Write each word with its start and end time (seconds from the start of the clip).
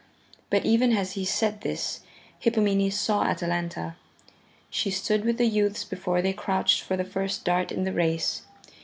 But 0.49 0.65
even 0.65 0.93
as 0.97 1.11
he 1.11 1.23
said 1.23 1.61
this, 1.61 1.99
Hippomenes 2.39 2.95
saw 2.97 3.23
Atalanta. 3.23 3.97
She 4.71 4.89
stood 4.89 5.23
with 5.23 5.37
the 5.37 5.45
youths 5.45 5.83
before 5.83 6.23
they 6.23 6.33
crouched 6.33 6.81
for 6.81 6.97
the 6.97 7.03
first 7.05 7.45
dart 7.45 7.71
in 7.71 7.83
the 7.83 7.93
race. 7.93 8.41